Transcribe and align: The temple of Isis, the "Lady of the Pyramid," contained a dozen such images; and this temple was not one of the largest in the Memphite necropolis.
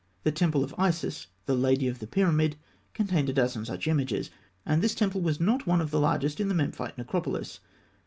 The 0.23 0.31
temple 0.31 0.63
of 0.63 0.73
Isis, 0.79 1.27
the 1.45 1.53
"Lady 1.53 1.87
of 1.87 1.99
the 1.99 2.07
Pyramid," 2.07 2.55
contained 2.95 3.29
a 3.29 3.33
dozen 3.33 3.65
such 3.65 3.87
images; 3.87 4.31
and 4.65 4.81
this 4.81 4.95
temple 4.95 5.21
was 5.21 5.39
not 5.39 5.67
one 5.67 5.79
of 5.79 5.91
the 5.91 5.99
largest 5.99 6.39
in 6.39 6.47
the 6.47 6.55
Memphite 6.55 6.97
necropolis. 6.97 7.59